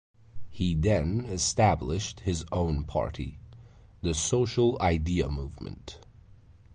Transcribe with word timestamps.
He 0.49 0.73
then 0.73 1.25
established 1.25 2.21
his 2.21 2.43
own 2.51 2.85
party, 2.85 3.37
the 4.01 4.15
Social 4.15 4.75
Idea 4.81 5.29
Movement. 5.29 5.99